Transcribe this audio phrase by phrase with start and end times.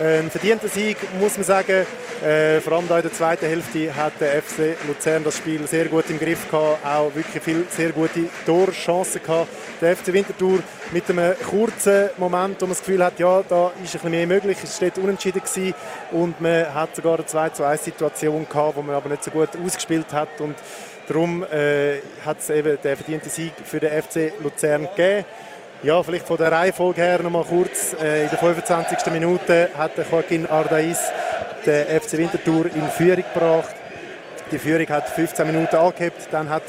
[0.00, 1.84] Ein verdienter Sieg, muss man sagen.
[2.24, 5.88] Äh, vor allem da in der zweiten Hälfte hat der FC Luzern das Spiel sehr
[5.88, 9.50] gut im Griff gehabt, auch wirklich viele sehr gute Torchancen gehabt.
[9.82, 10.60] Der FC Winterthur
[10.92, 14.26] mit einem kurzen Moment, wo man das Gefühl hat, ja, da ist ein bisschen mehr
[14.26, 15.74] möglich, es steht unentschieden gewesen
[16.12, 19.30] und man hat sogar eine 2 zu 1 Situation gehabt, wo man aber nicht so
[19.30, 20.54] gut ausgespielt hat und
[21.08, 25.26] darum äh, hat es eben den verdienten Sieg für den FC Luzern gegeben.
[25.82, 27.94] Ja, vielleicht von der Reihenfolge her noch mal kurz.
[27.94, 29.10] Äh, in der 25.
[29.10, 30.98] Minute hat Joaquin Ardais
[31.64, 33.74] den FC Winterthur in Führung gebracht.
[34.52, 36.28] Die Führung hat 15 Minuten angehebt.
[36.30, 36.64] Dann hat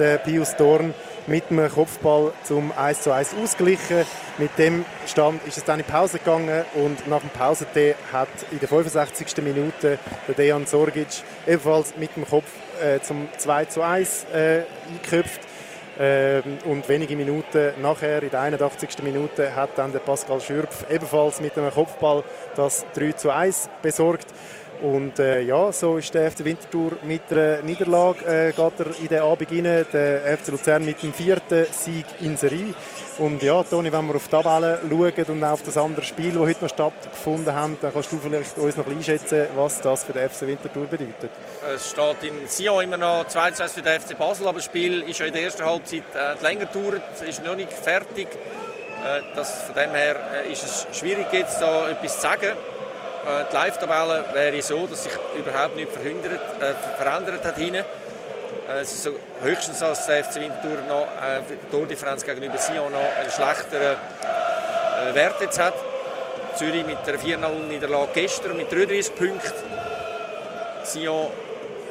[0.00, 0.94] der Pius Dorn
[1.28, 4.04] mit dem Kopfball zum 1 zu 1 ausgeglichen.
[4.36, 8.58] Mit dem Stand ist es dann in Pause gegangen und nach dem Pausentee hat in
[8.58, 9.44] der 65.
[9.44, 12.50] Minute der Dejan Sorgic ebenfalls mit dem Kopf
[12.82, 15.40] äh, zum 2 zu 1 äh, eingeköpft.
[15.98, 19.02] Ähm, und wenige Minuten nachher, in der 81.
[19.02, 22.22] Minute, hat dann der Pascal Schürpf ebenfalls mit einem Kopfball
[22.54, 24.26] das 3 zu 1 besorgt.
[24.82, 29.08] Und äh, ja, so ist der FC Winterthur mit einer Niederlage äh, geht er in
[29.08, 29.86] den Abend rein.
[29.92, 32.74] Der FC Luzern mit dem vierten Sieg in Serie.
[33.18, 36.42] Und ja, Toni, wenn wir auf die Tabelle schauen und auf das andere Spiel, das
[36.42, 40.28] heute noch stattgefunden hat, dann kannst du vielleicht uns noch einschätzen, was das für den
[40.28, 41.30] FC Winterthur bedeutet.
[41.74, 45.02] Es steht in Sion immer noch 2 2 für den FC Basel, aber das Spiel
[45.02, 48.28] ist ja in der ersten Halbzeit äh, länger gedauert, ist noch nicht fertig.
[49.06, 52.52] Äh, das, von dem her äh, ist es schwierig, jetzt da etwas zu sagen.
[53.26, 57.84] Äh, die Live-Tabelle wäre so, dass sich überhaupt nichts äh, verändert hat hinten.
[58.68, 59.10] Äh, es ist so
[59.42, 65.14] höchstens, dass der FC Winterthur noch äh, die Tordifferenz gegenüber Sion noch einen schlechteren äh,
[65.14, 65.74] Wert jetzt hat.
[66.54, 69.52] Zürich mit der 4-0-Niederlage gestern mit 33 Punkten.
[70.84, 71.26] Sion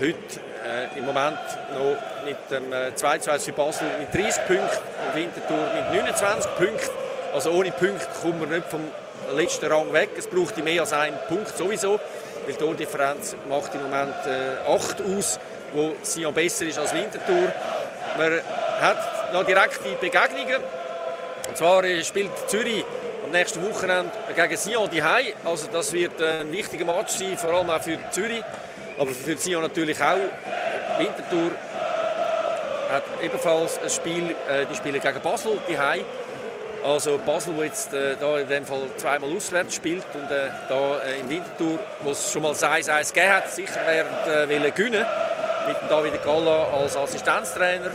[0.00, 0.16] heute
[0.64, 1.38] äh, im Moment
[1.74, 6.90] noch mit dem äh, 2-2 für Basel mit 30 Punkten und Winterthur mit 29 Punkten.
[7.34, 8.82] Also ohne Punkte kommen wir nicht vom
[9.36, 10.10] letzten Rang weg.
[10.16, 12.00] Es braucht mehr als einen Punkt sowieso,
[12.44, 15.38] weil die Tordifferenz macht im Moment äh, 8 aus,
[15.72, 17.52] wo Sion besser ist als Winterthur.
[18.16, 18.40] Man
[18.80, 20.62] hat noch direkte Begegnungen.
[21.48, 22.84] Und zwar äh, spielt Zürich
[23.24, 27.70] am nächsten Wochenende gegen Sion die Also das wird ein wichtiger Match sein, vor allem
[27.70, 28.42] auch für Zürich,
[28.98, 30.18] aber für Sion natürlich auch.
[30.98, 31.50] Winterthur
[32.90, 35.78] hat ebenfalls ein Spiel, äh, die spielen gegen Basel die
[36.84, 40.98] also Basel, wo jetzt äh, da in dem Fall zweimal auswärts spielt und äh, da
[40.98, 45.04] äh, in Winterthur, wo es schon mal 1-1 gegeben hat, sicher werden äh, gewinnen
[45.66, 47.90] mit David Galla als Assistenztrainer.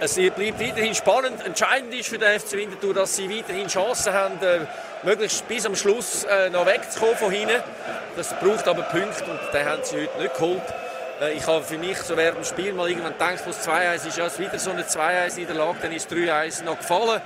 [0.00, 1.44] Es bleibt weiterhin spannend.
[1.44, 4.60] Entscheidend ist für den FC Winterthur, dass sie weiterhin Chancen haben, äh,
[5.02, 7.62] möglichst bis am Schluss äh, noch wegzukommen von hinten.
[8.16, 10.62] Das braucht aber Punkte und den haben sie heute nicht geholt.
[11.20, 14.08] Äh, ich habe für mich so während dem Spiel mal irgendwann gedacht, wo es 2-1
[14.08, 17.20] ist, ja, es wieder so eine 2-1-Niederlage, dann ist 3-1 noch gefallen.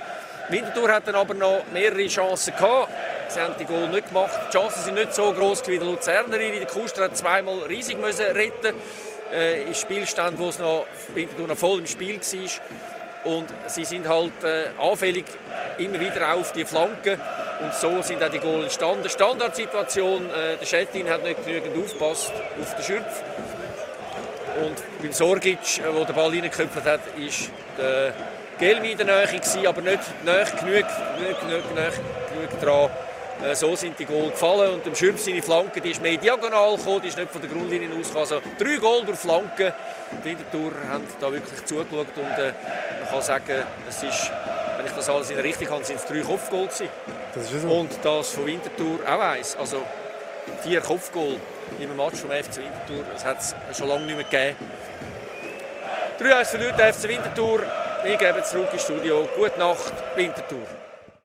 [0.49, 2.89] Winterthur hat dann aber noch mehrere Chancen gehabt.
[3.29, 4.31] Sie haben die Goal nicht gemacht.
[4.49, 6.53] Die Chancen sind nicht so groß wie der Luzernerin.
[6.53, 8.75] Der Kuster hat zweimal riesig müssen retten
[9.33, 13.33] äh, im Spielstand, wo es noch Winterthur noch voll im Spiel war.
[13.33, 15.23] Und sie sind halt äh, anfällig
[15.77, 17.19] immer wieder auf die Flanken.
[17.61, 19.07] Und so sind auch die Goal entstanden.
[19.09, 23.23] Standardsituation, äh, der Schettin hat nicht genügend aufgepasst auf den Schürpf.
[24.63, 28.13] Und beim Sorgic, äh, wo der Ball reingeköpft hat, ist der
[28.59, 30.85] Gelmi in der Nähe, aber nicht nahe genug,
[31.19, 32.89] nicht genug, nahe genug dran.
[33.43, 36.77] Äh, so sind die Goal gefallen und dem Schürf seine Flanke, die ist mehr diagonal
[36.77, 38.19] gekommen, die ist nicht von der Grundlinie ausgekommen.
[38.19, 39.73] Also drei Goal durch Flanken.
[40.23, 42.53] Die Winterthur haben da wirklich zugeschaut und äh,
[43.01, 44.31] man kann sagen, es ist,
[44.77, 46.87] wenn ich das alles in der Richtung habe, sind es drei Kopfgoal gewesen.
[47.33, 47.63] Das.
[47.63, 49.57] Und das von Winterthur auch eins.
[49.57, 49.81] Also
[50.61, 51.37] vier Kopfgoal
[51.79, 53.05] im Match vom FC Winterthur.
[53.11, 54.55] Das hat es schon lange nicht mehr gegeben.
[56.19, 57.63] 3-1 verliert der FC Winterthur.
[58.03, 59.27] Wir geben zurück ins Studio.
[59.35, 60.67] Gute Nacht, Winterthur.